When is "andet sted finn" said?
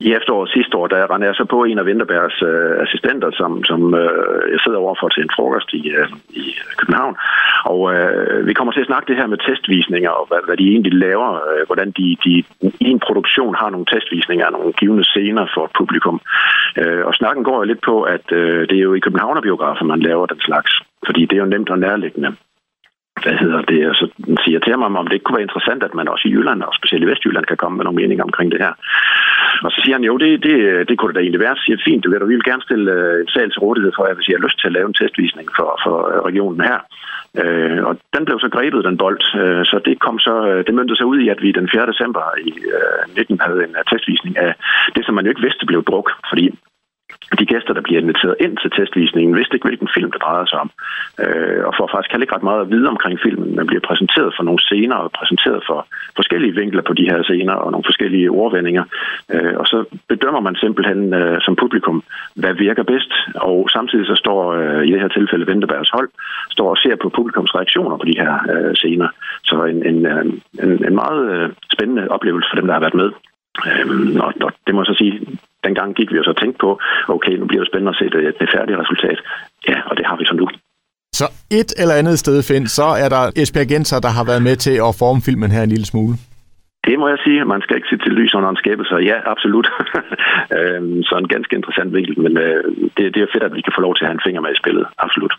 82.00-82.66